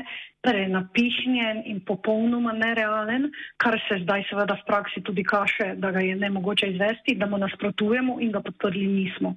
prenapihnjen 0.46 1.64
in 1.66 1.80
popolnoma 1.82 2.54
nerealen, 2.54 3.32
kar 3.58 3.80
se 3.88 3.98
zdaj 4.04 4.28
seveda 4.30 4.58
v 4.60 4.66
praksi 4.68 5.02
tudi 5.02 5.24
kaže, 5.26 5.74
da 5.82 5.92
ga 5.92 6.04
je 6.06 6.16
ne 6.16 6.30
mogoče 6.30 6.70
izvesti, 6.74 7.18
da 7.18 7.26
mu 7.26 7.38
nasprotujemo 7.42 8.20
in 8.22 8.32
ga 8.32 8.44
podprli 8.46 8.86
nismo. 8.88 9.36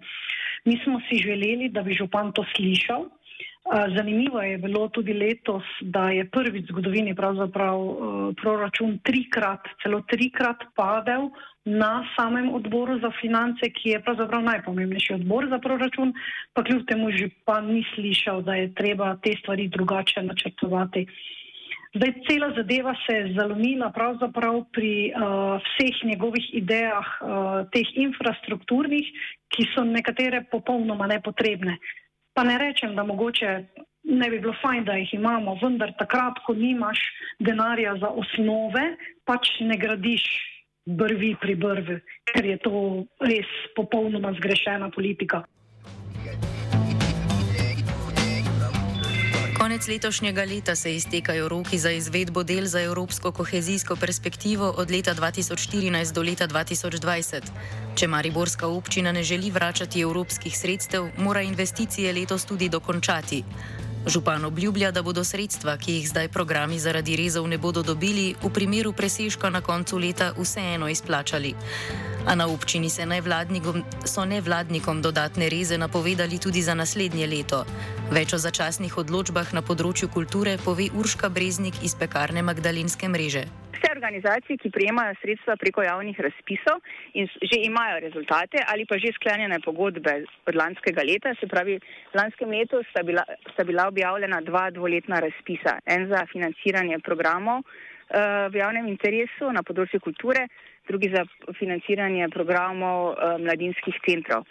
Mi 0.64 0.76
smo 0.84 1.00
si 1.08 1.22
želeli, 1.22 1.70
da 1.72 1.82
bi 1.82 1.96
župan 1.96 2.32
to 2.32 2.44
slišal. 2.56 3.08
Zanimivo 3.96 4.40
je 4.40 4.58
bilo 4.58 4.88
tudi 4.88 5.12
letos, 5.12 5.64
da 5.80 6.08
je 6.10 6.24
prvič 6.24 6.70
v 6.70 6.72
zgodovini 6.72 7.14
pravzaprav 7.14 7.82
proračun 8.40 8.98
trikrat, 9.04 9.68
celo 9.82 10.00
trikrat 10.08 10.64
padel 10.76 11.28
na 11.68 12.04
samem 12.16 12.48
odboru 12.54 12.98
za 13.00 13.10
finance, 13.20 13.68
ki 13.68 13.94
je 13.94 14.02
pravzaprav 14.02 14.42
najpomembnejši 14.42 15.14
odbor 15.20 15.48
za 15.52 15.58
proračun, 15.58 16.14
pa 16.52 16.64
kljub 16.64 16.86
temu 16.88 17.10
že 17.12 17.28
pa 17.44 17.60
ni 17.60 17.84
slišal, 17.94 18.42
da 18.42 18.54
je 18.54 18.72
treba 18.74 19.16
te 19.22 19.36
stvari 19.42 19.68
drugače 19.68 20.22
načrtovati. 20.22 21.06
Zdaj, 21.94 22.12
cela 22.28 22.48
zadeva 22.56 22.94
se 23.04 23.14
je 23.16 23.34
zalomila 23.34 23.90
pravzaprav 23.90 24.64
pri 24.72 25.12
uh, 25.12 25.56
vseh 25.64 26.04
njegovih 26.04 26.50
idejah, 26.52 27.06
uh, 27.20 27.28
teh 27.72 27.88
infrastrukturnih, 27.96 29.06
ki 29.48 29.68
so 29.72 29.84
nekatere 29.84 30.44
popolnoma 30.50 31.06
nepotrebne. 31.06 31.78
Pa 32.34 32.44
ne 32.44 32.58
rečem, 32.58 32.94
da 32.94 33.04
mogoče 33.04 33.64
ne 34.04 34.30
bi 34.30 34.38
bilo 34.40 34.54
fajn, 34.62 34.84
da 34.84 35.00
jih 35.00 35.14
imamo, 35.14 35.56
vendar 35.62 35.92
takrat, 35.98 36.38
ko 36.46 36.54
nimaš 36.54 37.00
denarja 37.40 37.96
za 38.00 38.08
osnove, 38.08 38.84
pač 39.24 39.48
ne 39.60 39.76
gradiš 39.76 40.28
brvi 40.88 41.36
pri 41.40 41.54
brvi, 41.54 42.00
ker 42.32 42.44
je 42.44 42.56
to 42.64 43.04
res 43.20 43.48
popolnoma 43.76 44.32
zgrešena 44.40 44.90
politika. 44.90 45.44
Konec 49.58 49.88
letošnjega 49.88 50.44
leta 50.44 50.74
se 50.78 50.94
iztekajo 50.94 51.48
roki 51.48 51.78
za 51.78 51.90
izvedbo 51.90 52.44
del 52.46 52.64
za 52.64 52.80
evropsko 52.80 53.32
kohezijsko 53.32 53.96
perspektivo 53.96 54.70
od 54.76 54.90
leta 54.90 55.14
2014 55.14 56.14
do 56.14 56.22
leta 56.22 56.46
2020. 56.46 57.50
Če 57.98 58.06
Mariborska 58.06 58.68
občina 58.68 59.12
ne 59.12 59.22
želi 59.22 59.50
vračati 59.50 60.00
evropskih 60.00 60.58
sredstev, 60.58 61.10
mora 61.18 61.42
investicije 61.42 62.12
letos 62.12 62.46
tudi 62.46 62.68
dokončati. 62.68 63.42
Župan 64.06 64.44
obljublja, 64.44 64.90
da 64.90 65.02
bodo 65.02 65.24
sredstva, 65.24 65.76
ki 65.76 65.92
jih 65.92 66.08
zdaj 66.08 66.28
programi 66.28 66.78
zaradi 66.78 67.16
rezov 67.16 67.48
ne 67.48 67.58
bodo 67.58 67.82
dobili, 67.82 68.34
v 68.42 68.50
primeru 68.54 68.92
presežka 68.92 69.50
na 69.50 69.60
koncu 69.60 69.98
leta 69.98 70.32
vseeno 70.38 70.88
izplačali. 70.88 71.54
A 72.26 72.34
na 72.34 72.46
občini 72.46 72.88
nevladnikom, 73.06 73.82
so 74.04 74.24
nevladnikom 74.24 75.02
dodatne 75.02 75.48
reze 75.48 75.78
napovedali 75.78 76.38
tudi 76.38 76.62
za 76.62 76.74
naslednje 76.74 77.26
leto. 77.26 77.64
Več 78.10 78.32
o 78.32 78.38
začasnih 78.38 78.98
odločbah 78.98 79.52
na 79.52 79.62
področju 79.62 80.08
kulture 80.08 80.58
pove 80.64 80.88
Urška 80.94 81.28
Breznik 81.28 81.82
iz 81.82 81.94
pekarne 81.94 82.42
Magdalenske 82.42 83.08
mreže 83.08 83.67
vse 83.78 83.92
organizacije, 83.92 84.56
ki 84.58 84.70
prijemajo 84.70 85.14
sredstva 85.22 85.56
preko 85.56 85.82
javnih 85.82 86.20
razpisov 86.20 86.80
in 87.14 87.28
že 87.50 87.58
imajo 87.62 88.00
rezultate 88.00 88.58
ali 88.66 88.86
pa 88.86 88.98
že 88.98 89.12
sklenjene 89.14 89.60
pogodbe 89.60 90.24
od 90.46 90.54
lanskega 90.54 91.02
leta, 91.02 91.34
se 91.40 91.46
pravi, 91.46 91.80
lanskem 92.14 92.50
letu 92.50 92.82
sta 92.90 93.02
bila, 93.02 93.22
sta 93.52 93.64
bila 93.64 93.88
objavljena 93.88 94.40
dva 94.40 94.70
dvoletna 94.70 95.20
razpisa. 95.20 95.78
En 95.86 96.08
za 96.08 96.26
financiranje 96.32 96.98
programov 96.98 97.58
uh, 97.58 98.50
v 98.52 98.56
javnem 98.58 98.88
interesu 98.88 99.52
na 99.52 99.62
področju 99.62 100.00
kulture, 100.00 100.48
drugi 100.88 101.12
za 101.14 101.24
financiranje 101.58 102.28
programov 102.28 103.12
uh, 103.12 103.38
mladinskih 103.38 103.94
centrov. 104.06 104.44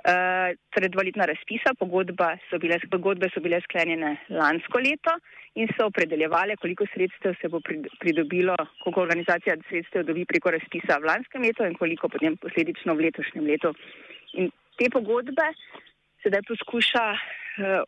Uh, 0.00 0.56
torej, 0.72 0.88
dvoletna 0.94 1.26
razpisa, 1.28 1.74
so 1.76 2.58
bile, 2.58 2.78
pogodbe 2.90 3.28
so 3.34 3.40
bile 3.44 3.58
sklenjene 3.60 4.16
lansko 4.32 4.80
leto 4.80 5.12
in 5.60 5.68
so 5.76 5.90
opredeljevale, 5.90 6.56
koliko 6.56 6.86
sredstev 6.94 7.34
se 7.40 7.48
bo 7.48 7.60
pridobilo, 8.00 8.56
koliko 8.82 9.02
organizacija 9.02 9.56
sredstev 9.68 10.06
dobi 10.08 10.24
preko 10.24 10.54
razpisa 10.56 10.96
v 10.96 11.10
lanskem 11.10 11.42
letu 11.42 11.68
in 11.68 11.76
koliko 11.76 12.08
potem 12.08 12.38
posledično 12.40 12.94
v 12.94 13.10
letošnjem 13.10 13.44
letu. 13.44 13.74
In 14.40 14.48
te 14.80 14.88
pogodbe 14.88 15.52
sedaj 16.24 16.46
poskuša 16.48 17.04
uh, 17.12 17.20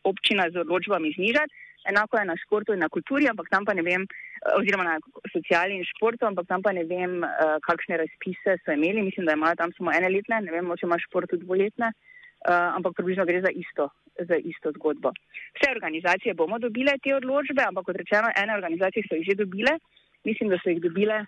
občina 0.05 0.51
z 0.53 0.61
odločbami 0.67 1.15
znižati, 1.17 1.72
enako 1.89 2.19
je 2.19 2.25
na 2.25 2.37
športu 2.45 2.73
in 2.73 2.83
na 2.85 2.89
kulturi, 2.89 3.29
ampak 3.29 3.51
tam 3.51 3.65
pa 3.65 3.75
ne 3.75 3.83
vem, 3.83 4.07
uh, 4.07 4.59
oziroma 4.61 4.85
na 4.85 4.97
sociali 5.33 5.79
in 5.79 5.85
športu, 5.89 6.27
ampak 6.27 6.47
tam 6.49 6.63
pa 6.63 6.73
ne 6.73 6.85
vem, 6.85 7.23
uh, 7.23 7.57
kakšne 7.67 8.01
razpise 8.05 8.59
so 8.65 8.77
imeli. 8.77 9.03
Mislim, 9.03 9.27
da 9.27 9.39
imajo 9.39 9.59
tam 9.59 9.75
samo 9.79 9.93
ene 9.93 10.11
letne, 10.11 10.41
ne 10.47 10.55
vem, 10.55 10.71
če 10.79 10.87
ima 10.87 11.01
šport 11.03 11.31
tudi 11.31 11.47
dvoletne, 11.47 11.93
uh, 11.93 12.71
ampak 12.79 12.97
približno 12.99 13.27
gre 13.29 13.43
za 13.43 13.53
isto 13.65 13.91
za 14.19 14.37
isto 14.37 14.73
zgodbo. 14.73 15.13
Vse 15.57 15.71
organizacije 15.71 16.35
bomo 16.35 16.59
dobile 16.59 16.99
te 17.03 17.15
odločbe, 17.15 17.63
ampak 17.67 17.85
kot 17.85 17.97
rečeno, 17.97 18.29
ene 18.37 18.55
organizacije 18.55 19.05
so 19.09 19.17
jih 19.17 19.27
že 19.31 19.35
dobile. 19.35 19.79
Mislim, 20.25 20.49
da 20.49 20.59
so 20.63 20.71
jih 20.71 20.83
dobile, 20.83 21.25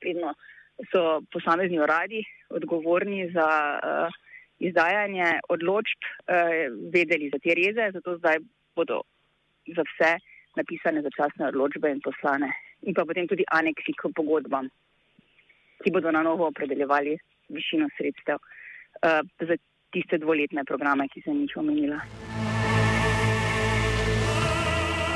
predno 0.00 0.34
so 0.90 1.20
posamezni 1.32 1.78
uradi 1.80 2.24
odgovorni 2.50 3.30
za 3.32 3.48
uh, 3.78 4.08
izdajanje 4.58 5.38
odločb, 5.48 6.00
uh, 6.02 6.34
vedeli 6.92 7.30
za 7.32 7.38
te 7.38 7.54
reze, 7.54 7.90
zato 7.94 8.16
zdaj 8.18 8.42
bodo 8.76 9.02
za 9.72 9.84
vse 9.88 10.10
napisane 10.56 11.02
začasne 11.02 11.48
odločbe 11.48 11.90
in 11.90 12.00
poslane. 12.04 12.52
In 12.86 12.94
pa 12.94 13.04
potem 13.04 13.26
tudi 13.26 13.44
aneksi 13.48 13.96
k 13.96 14.12
pogodbam, 14.14 14.68
ki 15.82 15.90
bodo 15.90 16.12
na 16.12 16.22
novo 16.22 16.46
opredeljevali 16.46 17.16
višino 17.48 17.88
sredstev. 17.96 18.38
Uh, 19.04 19.24
tiste 19.94 20.18
dvoletne 20.18 20.64
programe, 20.66 21.06
ki 21.08 21.22
sem 21.22 21.38
jih 21.44 21.56
omenila. 21.56 22.00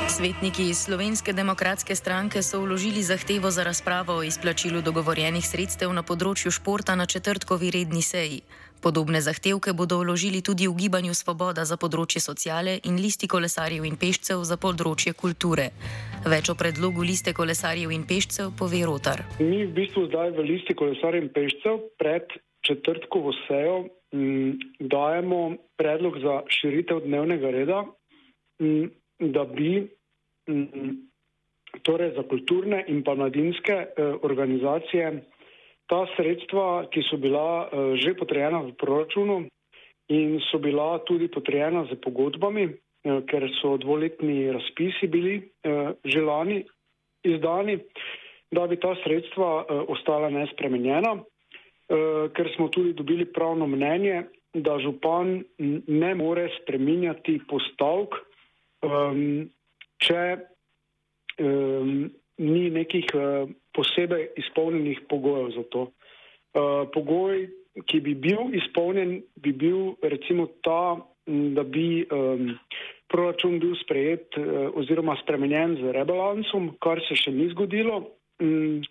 Svetniki 0.09 0.69
iz 0.69 0.79
Slovenske 0.83 1.33
demokratske 1.33 1.95
stranke 1.95 2.41
so 2.43 2.59
vložili 2.63 3.03
zahtevo 3.03 3.51
za 3.51 3.63
razpravo 3.63 4.17
o 4.19 4.23
izplačilu 4.23 4.81
dogovorjenih 4.81 5.45
sredstev 5.45 5.93
na 5.93 6.03
področju 6.03 6.51
športa 6.51 6.95
na 6.95 7.05
četrtkovi 7.05 7.69
redni 7.71 8.01
seji. 8.01 8.41
Podobne 8.79 9.19
zahtevke 9.21 9.73
bodo 9.75 9.99
vložili 9.99 10.39
tudi 10.41 10.67
v 10.67 10.75
gibanju 10.79 11.11
Svoboda 11.11 11.65
za 11.67 11.75
področje 11.75 12.23
sociale 12.23 12.77
in 12.87 12.95
listi 12.95 13.27
kolesarjev 13.27 13.83
in 13.83 13.97
pešcev 13.99 14.39
za 14.47 14.55
področje 14.55 15.11
kulture. 15.11 15.69
Več 16.23 16.47
o 16.47 16.55
predlogu 16.55 17.03
liste 17.03 17.33
kolesarjev 17.35 17.91
in 17.91 18.05
pešcev 18.07 18.53
pove 18.55 18.79
Rotar. 18.87 19.25
Mi 19.43 19.65
v 19.65 19.73
bistvu 19.75 20.07
zdaj 20.07 20.31
v 20.37 20.47
listi 20.47 20.75
kolesarjev 20.79 21.27
in 21.27 21.33
pešcev 21.35 21.81
pred 21.99 22.31
četrtkovo 22.63 23.35
sejo 23.47 23.89
m, 24.15 24.55
dajemo 24.79 25.41
predlog 25.75 26.19
za 26.23 26.41
širitev 26.47 27.03
dnevnega 27.03 27.51
reda, 27.51 27.83
m, 28.63 28.87
da 29.19 29.43
bi 29.43 29.83
m, 30.47 30.95
torej 31.83 32.15
za 32.15 32.23
kulturne 32.23 32.85
in 32.87 33.03
pa 33.03 33.15
mladinske 33.15 33.75
eh, 33.75 34.13
organizacije 34.21 35.11
ta 35.89 36.05
sredstva, 36.15 36.85
ki 36.93 37.01
so 37.09 37.17
bila 37.17 37.65
eh, 37.65 37.97
že 37.97 38.13
potrejena 38.13 38.61
v 38.61 38.77
proračunu 38.77 39.49
in 40.09 40.37
so 40.49 40.61
bila 40.61 41.01
tudi 41.05 41.27
potrejena 41.27 41.89
z 41.89 41.97
pogodbami, 41.97 42.69
eh, 42.69 43.19
ker 43.25 43.49
so 43.61 43.77
dvoletni 43.81 44.53
razpisi 44.53 45.09
bili 45.09 45.41
eh, 45.41 45.97
že 46.05 46.21
lani 46.21 46.61
izdani, 47.25 47.81
da 48.53 48.65
bi 48.69 48.77
ta 48.77 48.95
sredstva 49.03 49.85
ostala 49.91 50.29
nespremenjena. 50.33 51.19
Ker 52.33 52.47
smo 52.55 52.69
tudi 52.69 52.93
dobili 52.93 53.25
pravno 53.25 53.67
mnenje, 53.67 54.23
da 54.53 54.79
župan 54.79 55.43
ne 55.85 56.11
more 56.15 56.47
spreminjati 56.61 57.41
postavk, 57.49 58.15
um, 58.81 59.49
če 60.01 60.23
um, 61.41 62.09
ni 62.39 62.69
nekih 62.73 63.07
uh, 63.13 63.49
posebej 63.75 64.29
izpolnjenih 64.39 65.05
pogojev 65.09 65.51
za 65.57 65.63
to. 65.71 65.81
Uh, 66.49 66.87
pogoj, 66.93 67.45
ki 67.85 67.99
bi 68.01 68.15
bil 68.15 68.53
izpolnjen, 68.57 69.19
bi 69.35 69.53
bil 69.53 69.93
recimo 70.01 70.47
ta, 70.65 70.97
da 71.29 71.63
bi 71.63 72.05
um, 72.09 72.55
proračun 73.11 73.59
bil 73.61 73.75
sprejet 73.83 74.37
uh, 74.37 74.71
oziroma 74.79 75.17
spremenjen 75.23 75.77
z 75.81 75.93
rebalansom, 75.93 76.73
kar 76.81 77.01
se 77.07 77.17
še 77.19 77.35
ni 77.35 77.49
zgodilo. 77.53 78.01
Um, 78.41 78.81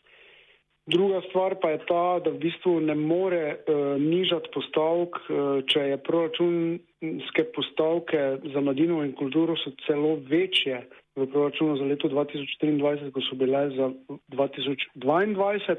Druga 0.88 1.20
stvar 1.28 1.58
pa 1.60 1.68
je 1.74 1.78
ta, 1.84 2.04
da 2.24 2.30
v 2.32 2.38
bistvu 2.40 2.78
ne 2.80 2.94
more 2.96 3.42
uh, 3.68 4.00
nižati 4.00 4.48
postavk, 4.54 5.18
uh, 5.28 5.60
če 5.68 5.82
je 5.90 5.98
proračunske 6.00 7.44
postavke 7.52 8.22
za 8.54 8.62
mladino 8.64 9.02
in 9.04 9.12
kulturo 9.12 9.56
so 9.60 9.74
celo 9.84 10.14
večje 10.30 10.80
v 11.18 11.26
proračunu 11.32 11.76
za 11.76 11.84
leto 11.84 12.08
2024, 12.08 13.10
kot 13.12 13.24
so 13.26 13.36
bile 13.36 13.70
za 13.74 13.90
2022. 14.32 15.76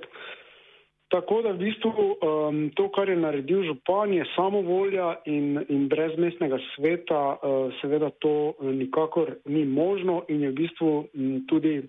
Tako 1.09 1.41
da 1.41 1.51
v 1.51 1.57
bistvu 1.57 1.89
um, 1.89 2.69
to, 2.77 2.85
kar 2.93 3.09
je 3.09 3.15
naredil 3.17 3.63
župan, 3.65 4.13
je 4.13 4.25
samovolja 4.35 5.15
in, 5.25 5.57
in 5.69 5.87
brez 5.89 6.13
mestnega 6.21 6.59
sveta, 6.75 7.21
uh, 7.41 7.73
seveda 7.81 8.11
to 8.21 8.53
nikakor 8.61 9.39
ni 9.45 9.65
možno 9.65 10.21
in 10.29 10.45
je 10.45 10.51
v 10.51 10.57
bistvu 10.61 10.91
m, 11.17 11.41
tudi 11.49 11.81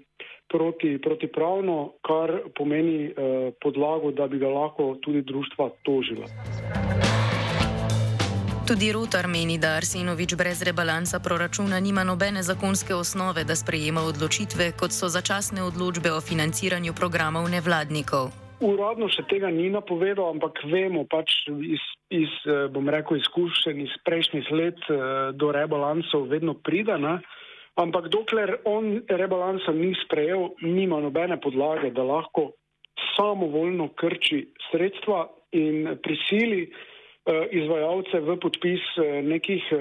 proti, 0.49 0.97
protipravno, 1.05 2.01
kar 2.01 2.33
pomeni 2.57 3.13
uh, 3.13 3.53
podlago, 3.61 4.11
da 4.11 4.27
bi 4.27 4.41
ga 4.41 4.49
lahko 4.49 4.95
tudi 5.05 5.21
društva 5.23 5.69
tožila. 5.85 6.27
Tudi 8.71 8.93
Rotar 8.95 9.27
meni, 9.27 9.59
da 9.59 9.75
Arsenovič 9.83 10.39
brez 10.39 10.63
rebalansa 10.63 11.19
proračuna 11.19 11.81
nima 11.83 12.05
nobene 12.07 12.43
zakonske 12.43 12.95
osnove, 12.95 13.43
da 13.43 13.55
sprejema 13.59 14.03
odločitve, 14.07 14.79
kot 14.79 14.95
so 14.95 15.09
začasne 15.11 15.59
odločbe 15.59 16.13
o 16.15 16.21
financiranju 16.23 16.95
programov 16.95 17.51
nevladnikov. 17.51 18.31
Uradno 18.63 19.09
še 19.11 19.25
tega 19.27 19.51
ni 19.51 19.67
napovedal, 19.75 20.31
ampak 20.31 20.63
vemo 20.71 21.03
pač 21.11 21.35
iz, 21.51 21.83
iz 22.15 22.31
eh, 22.47 22.69
bom 22.71 22.87
rekel, 22.87 23.19
izkušenj 23.19 23.81
iz 23.89 23.97
prejšnjih 24.07 24.53
let 24.55 24.79
eh, 24.87 25.03
do 25.35 25.51
rebalansov 25.51 26.31
vedno 26.31 26.55
pridana. 26.55 27.17
Ampak 27.75 28.07
dokler 28.07 28.55
on 28.71 29.03
rebalansa 29.11 29.75
ni 29.75 29.97
sprejel, 30.05 30.55
nima 30.63 31.03
nobene 31.03 31.41
podlage, 31.43 31.91
da 31.91 32.07
lahko 32.07 32.53
samovoljno 33.17 33.91
krči 33.99 34.45
sredstva 34.71 35.27
in 35.59 35.99
prisili 36.07 36.71
izvajalce 37.51 38.21
v 38.21 38.37
podpis 38.43 38.85
uh, 38.99 39.21
nekih 39.25 39.65
uh, 39.73 39.81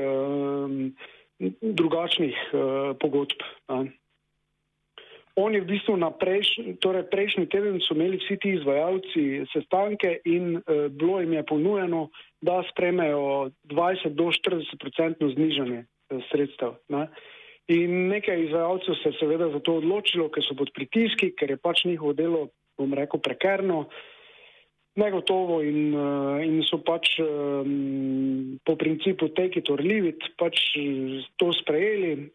drugačnih 1.61 2.37
uh, 2.53 2.59
pogodb. 2.99 3.41
Uh. 3.67 3.87
On 5.39 5.55
je 5.55 5.61
v 5.63 5.71
bistvu 5.71 5.95
na 5.95 6.11
prejšnji, 6.11 6.83
torej 6.83 7.07
prejšnji 7.07 7.47
teden 7.47 7.79
so 7.79 7.95
imeli 7.95 8.19
vsi 8.19 8.35
ti 8.43 8.57
izvajalci 8.59 9.47
sestanke 9.53 10.19
in 10.27 10.59
uh, 10.59 10.91
bilo 10.91 11.21
jim 11.23 11.33
je 11.33 11.43
ponujeno, 11.47 12.09
da 12.41 12.59
spremejo 12.71 13.51
20 13.71 14.15
do 14.19 14.31
40 14.35 14.75
odstotno 14.75 15.29
znižanje 15.31 15.85
uh, 15.85 16.23
sredstev. 16.31 16.75
Ne. 16.91 17.07
In 17.69 18.09
nekaj 18.09 18.49
izvajalcev 18.49 18.95
se 18.99 19.09
je 19.09 19.17
seveda 19.19 19.47
za 19.53 19.59
to 19.61 19.77
odločilo, 19.77 20.27
ker 20.33 20.43
so 20.43 20.57
pod 20.57 20.73
pritiski, 20.73 21.31
ker 21.37 21.53
je 21.53 21.57
pač 21.61 21.85
njihovo 21.85 22.13
delo, 22.17 22.47
bom 22.81 22.93
rekel, 22.97 23.21
prekerno, 23.21 23.85
negotovo 24.99 25.61
in, 25.63 25.93
uh, 25.95 26.37
in 26.43 26.59
so 26.67 26.77
pač 26.83 27.15
um, 27.23 28.59
po 28.67 28.75
principu 28.75 29.29
take 29.31 29.59
it 29.59 29.69
or 29.71 29.79
leave 29.79 30.11
it 30.11 30.27
pač 30.37 30.75
to 31.39 31.47
sprejeli. 31.55 32.27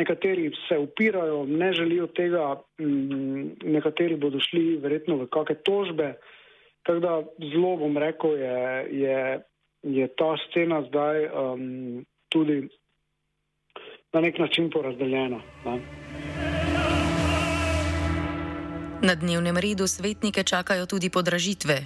Nekateri 0.00 0.48
se 0.64 0.78
upirajo, 0.80 1.44
ne 1.46 1.72
želijo 1.76 2.08
tega, 2.16 2.56
nekateri 2.80 4.16
bodo 4.16 4.40
šli 4.40 4.80
verjetno 4.80 5.20
v 5.20 5.28
kakšne 5.28 5.60
tožbe. 5.68 6.08
Tako 6.86 7.00
da 7.02 7.12
zelo 7.52 7.76
bom 7.82 7.98
rekel, 7.98 8.36
je, 8.38 8.58
je, 9.04 9.20
je 9.82 10.08
ta 10.16 10.36
scena 10.46 10.82
zdaj 10.88 11.26
um, 11.28 12.04
tudi 12.30 12.68
na 14.12 14.20
nek 14.20 14.38
način 14.38 14.70
porazdeljena. 14.70 15.40
Ne. 15.66 16.55
Na 19.02 19.12
dnevnem 19.14 19.56
redu 19.56 19.84
svetnike 19.84 20.40
čakajo 20.40 20.86
tudi 20.88 21.10
podražitve. 21.12 21.84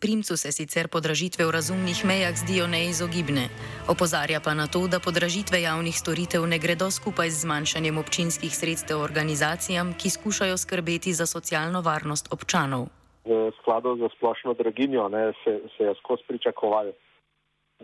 Primcu 0.00 0.36
se 0.36 0.52
sicer 0.52 0.88
podražitve 0.88 1.44
v 1.44 1.52
razumnih 1.52 2.04
mejah 2.08 2.32
zdijo 2.32 2.64
neizogibne. 2.66 3.52
Opozarja 3.84 4.40
pa 4.40 4.54
na 4.54 4.64
to, 4.66 4.88
da 4.88 4.96
podražitve 4.96 5.60
javnih 5.60 5.92
storitev 5.92 6.46
ne 6.48 6.58
gredo 6.58 6.88
skupaj 6.90 7.28
z 7.30 7.44
zmanjšanjem 7.44 7.98
občinskih 7.98 8.48
sredstev 8.48 9.00
organizacijam, 9.00 9.92
ki 9.92 10.10
skušajo 10.10 10.56
skrbeti 10.56 11.12
za 11.12 11.26
socialno 11.26 11.84
varnost 11.84 12.32
občanov. 12.32 12.88
V 13.28 13.52
skladu 13.60 13.96
z 14.00 14.08
splošno 14.16 14.54
draginjo 14.54 15.08
ne, 15.08 15.36
se, 15.44 15.60
se 15.76 15.84
je 15.84 15.94
skozi 16.00 16.24
pričakovali, 16.28 16.92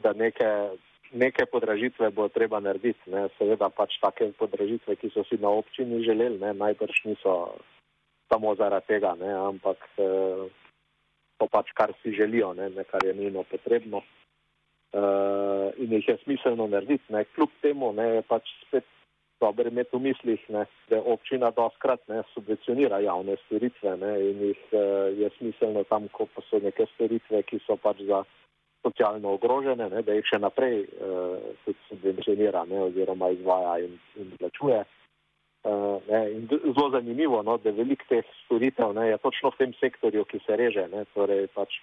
da 0.00 0.12
neke, 0.12 0.48
neke 1.12 1.44
podražitve 1.52 2.10
bo 2.10 2.28
treba 2.32 2.60
narediti. 2.60 3.10
Ne. 3.12 3.28
Seveda 3.36 3.68
pač 3.68 4.00
take 4.00 4.32
podražitve, 4.40 4.96
ki 4.96 5.12
so 5.12 5.20
si 5.28 5.36
na 5.36 5.52
občini 5.52 6.00
želeli, 6.00 6.40
ne, 6.40 6.54
najbrž 6.54 7.04
niso 7.04 7.60
samo 8.32 8.56
zaradi 8.56 8.94
tega, 8.94 9.12
ne, 9.20 9.36
ampak. 9.52 9.84
Eh, 10.00 10.48
to 11.42 11.50
pač 11.50 11.74
kar 11.74 11.90
si 12.02 12.14
želijo, 12.14 12.54
ne, 12.54 12.70
ne 12.70 12.84
kar 12.84 13.04
je 13.04 13.14
nujno 13.14 13.42
potrebno. 13.50 14.02
Uh, 14.92 15.72
in 15.80 15.92
jih 15.96 16.08
je 16.08 16.16
smiselno 16.24 16.66
narediti. 16.68 17.08
Ne. 17.08 17.24
Kljub 17.24 17.48
temu 17.62 17.92
ne, 17.96 18.04
je 18.16 18.22
pač 18.28 18.50
spet 18.66 18.84
dobro 19.40 19.68
imeti 19.68 19.96
v 19.96 20.00
mislih, 20.04 20.42
ne, 20.52 20.66
da 20.90 21.00
občina 21.14 21.48
doskrat 21.50 22.04
ne, 22.12 22.20
subvencionira 22.34 23.00
javne 23.00 23.38
storitve 23.46 23.96
ne, 23.96 24.12
in 24.28 24.44
jih 24.50 24.60
uh, 24.76 25.08
je 25.16 25.30
smiselno 25.38 25.86
tam, 25.88 26.10
ko 26.12 26.28
pa 26.34 26.44
so 26.50 26.60
neke 26.60 26.86
storitve, 26.92 27.40
ki 27.48 27.62
so 27.64 27.78
pač 27.80 28.04
za 28.06 28.20
socialno 28.84 29.32
ogrožene, 29.38 29.88
ne, 29.88 30.04
da 30.04 30.18
jih 30.18 30.28
še 30.28 30.42
naprej 30.44 30.84
uh, 30.84 31.72
subvencionira 31.88 32.66
ne, 32.68 32.84
oziroma 32.90 33.32
izvaja 33.32 33.78
in, 33.86 33.96
in 34.20 34.36
plačuje. 34.36 34.84
Uh, 34.84 35.01
Uh, 35.62 36.02
ne, 36.10 36.48
zelo 36.74 36.90
zanimivo, 36.90 37.42
no, 37.46 37.54
da 37.62 37.70
veliko 37.70 38.02
teh 38.08 38.26
storitev 38.44 38.96
ne, 38.96 39.04
je 39.12 39.18
točno 39.22 39.52
v 39.52 39.58
tem 39.60 39.74
sektorju, 39.78 40.24
ki 40.26 40.40
se 40.42 40.56
reže. 40.58 40.88
Ne, 40.90 41.04
torej 41.14 41.46
pač, 41.54 41.76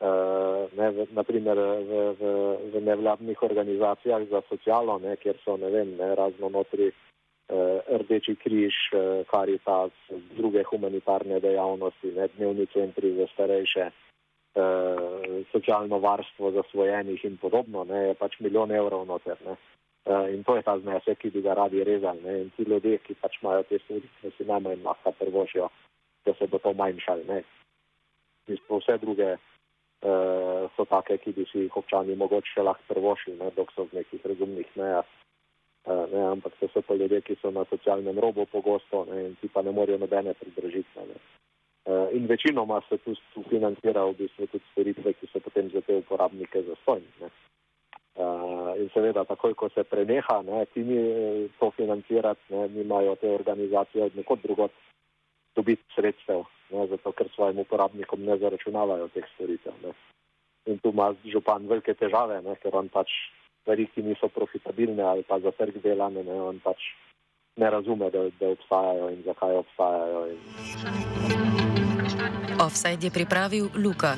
uh, 0.00 0.64
ne, 0.72 0.88
v, 0.96 1.04
naprimer 1.12 1.60
v, 1.60 1.98
v, 2.16 2.30
v 2.72 2.80
nevladnih 2.80 3.42
organizacijah 3.44 4.24
za 4.30 4.40
socialo, 4.48 4.96
ne, 5.04 5.18
kjer 5.20 5.36
so 5.44 5.58
ne 5.60 5.68
vem, 5.74 5.92
ne, 5.98 6.08
razno 6.16 6.48
notri 6.48 6.88
uh, 6.88 7.84
Rdeči 8.00 8.38
križ, 8.40 8.80
uh, 8.96 9.28
Karitas, 9.28 9.92
druge 10.32 10.64
humanitarne 10.72 11.42
dejavnosti, 11.44 12.14
ne, 12.16 12.30
dnevni 12.38 12.64
centri 12.72 13.12
za 13.20 13.28
starejše, 13.34 13.90
uh, 13.92 15.44
socialno 15.52 16.00
varstvo 16.00 16.56
zasvojenih 16.56 17.28
in 17.28 17.36
podobno, 17.36 17.84
ne, 17.84 18.06
je 18.08 18.16
pač 18.16 18.40
milijon 18.40 18.72
evrov 18.72 19.04
noter. 19.04 19.36
Ne. 19.44 19.60
Uh, 20.04 20.34
in 20.34 20.42
to 20.42 20.56
je 20.56 20.62
ta 20.62 20.78
znesek, 20.78 21.18
ki 21.18 21.30
bi 21.30 21.40
ga 21.42 21.54
radi 21.54 21.84
rezali. 21.84 22.22
Ne? 22.26 22.40
In 22.42 22.50
ti 22.56 22.66
ljudje, 22.66 22.98
ki 23.06 23.14
pač 23.22 23.38
imajo 23.38 23.62
te 23.68 23.78
storitve, 23.84 24.30
si 24.36 24.44
najmanj 24.44 24.82
lahko 24.82 25.12
prvošijo, 25.14 25.68
da 26.26 26.34
se 26.34 26.46
bo 26.50 26.58
to 26.58 26.72
manjšali. 26.74 27.42
Vse 28.50 28.98
druge 28.98 29.28
uh, 29.38 30.66
so 30.74 30.86
take, 30.90 31.18
ki 31.22 31.32
bi 31.36 31.46
si 31.46 31.66
jih 31.66 31.76
občani 31.78 32.16
mogoče 32.18 32.66
lahko 32.66 32.82
prvošili, 32.94 33.38
ne? 33.38 33.52
dok 33.54 33.70
so 33.76 33.86
v 33.86 34.00
nekih 34.00 34.26
razumnih 34.26 34.74
mejah. 34.74 35.06
Uh, 35.86 36.10
ne? 36.10 36.26
Ampak 36.34 36.58
to 36.58 36.66
so 36.74 36.82
pa 36.82 36.98
ljudje, 36.98 37.22
ki 37.22 37.38
so 37.38 37.54
na 37.54 37.62
socialnem 37.70 38.18
robu 38.18 38.46
pogosto 38.50 39.06
ne? 39.06 39.28
in 39.28 39.38
ti 39.38 39.48
pa 39.48 39.62
ne 39.62 39.70
morejo 39.70 40.02
nobene 40.02 40.34
pridržitve. 40.34 41.06
Ne? 41.06 41.22
Uh, 41.86 42.10
in 42.10 42.26
večinoma 42.26 42.82
se 42.88 42.98
tu, 42.98 43.14
tu 43.34 43.46
financira 43.46 44.02
v 44.10 44.18
bistvu 44.18 44.50
tudi 44.50 44.66
storitve, 44.72 45.14
ki 45.14 45.30
so 45.30 45.38
potem 45.38 45.70
za 45.70 45.80
te 45.86 46.02
uporabnike 46.02 46.62
zastojni. 46.62 47.30
Uh, 48.12 48.76
in 48.76 48.90
seveda, 48.92 49.24
takoj 49.24 49.54
ko 49.56 49.70
se 49.72 49.84
preneha, 49.88 50.42
ne, 50.44 50.66
ti 50.68 50.84
ni 50.84 51.00
to 51.56 51.70
financirati, 51.72 52.44
ne, 52.52 52.68
nimajo 52.68 53.16
te 53.16 53.30
organizacije 53.32 54.04
od 54.04 54.16
nekod 54.16 54.38
drugot 54.42 54.72
dobiti 55.56 55.82
sredstev, 55.94 56.44
ne, 56.70 56.86
zato 56.86 57.12
ker 57.12 57.28
svojim 57.34 57.58
uporabnikom 57.64 58.20
ne 58.24 58.36
zaračunavajo 58.36 59.08
teh 59.16 59.24
storitev. 59.34 59.72
Ne. 59.84 59.92
In 60.66 60.78
tu 60.78 60.92
ima 60.92 61.14
župan 61.24 61.64
velike 61.68 61.94
težave, 61.94 62.42
ne, 62.44 62.56
ker 62.60 62.76
on 62.76 62.92
pač 62.92 63.08
stvari, 63.62 63.88
ki 63.94 64.02
niso 64.04 64.28
profitabilne 64.28 65.02
ali 65.02 65.22
pa 65.24 65.40
za 65.40 65.50
trg 65.56 65.80
delane, 65.80 66.20
ne, 66.20 66.36
on 66.36 66.60
pač 66.60 66.92
ne 67.56 67.70
razume, 67.70 68.10
da, 68.10 68.28
da 68.40 68.48
obstajajo 68.52 69.10
in 69.10 69.22
zakaj 69.24 69.56
obstajajo. 69.56 70.26
In... 70.36 70.38
Offside 72.60 73.06
je 73.08 73.10
pripravil 73.10 73.68
Luka. 73.76 74.16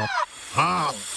Offside. 0.00 1.09